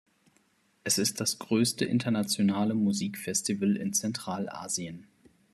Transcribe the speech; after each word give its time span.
Es 0.83 0.97
ist 0.97 1.21
das 1.21 1.37
größte 1.37 1.85
internationale 1.85 2.73
Musikfestival 2.73 3.75
in 3.77 3.93
Zentralasien. 3.93 5.05